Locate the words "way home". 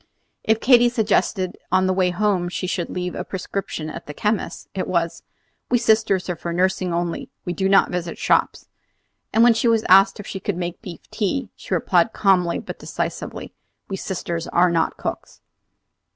1.93-2.49